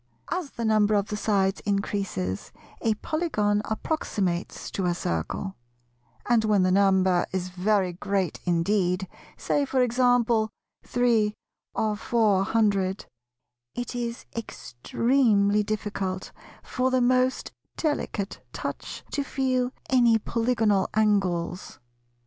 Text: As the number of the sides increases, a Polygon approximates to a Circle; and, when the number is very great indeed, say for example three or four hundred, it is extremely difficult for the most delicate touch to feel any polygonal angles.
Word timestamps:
As 0.31 0.49
the 0.49 0.65
number 0.65 0.95
of 0.95 1.09
the 1.09 1.15
sides 1.15 1.59
increases, 1.59 2.51
a 2.81 2.95
Polygon 2.95 3.61
approximates 3.65 4.71
to 4.71 4.85
a 4.87 4.95
Circle; 4.95 5.55
and, 6.27 6.43
when 6.43 6.63
the 6.63 6.71
number 6.71 7.27
is 7.31 7.49
very 7.49 7.93
great 7.93 8.39
indeed, 8.43 9.07
say 9.37 9.63
for 9.63 9.83
example 9.83 10.49
three 10.83 11.35
or 11.75 11.95
four 11.95 12.43
hundred, 12.43 13.05
it 13.75 13.93
is 13.93 14.25
extremely 14.35 15.61
difficult 15.61 16.31
for 16.63 16.89
the 16.89 16.99
most 16.99 17.51
delicate 17.77 18.41
touch 18.53 19.03
to 19.11 19.23
feel 19.23 19.71
any 19.91 20.17
polygonal 20.17 20.89
angles. 20.95 21.77